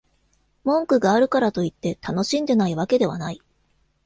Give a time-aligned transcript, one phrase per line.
[0.63, 3.41] 文句があるからといって、楽しんでないわけではない